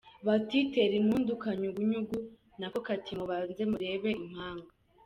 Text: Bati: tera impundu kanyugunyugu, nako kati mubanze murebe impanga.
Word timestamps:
Bati: 0.27 0.59
tera 0.73 0.93
impundu 1.01 1.31
kanyugunyugu, 1.43 2.17
nako 2.59 2.79
kati 2.87 3.11
mubanze 3.19 3.61
murebe 3.71 4.09
impanga. 4.23 4.69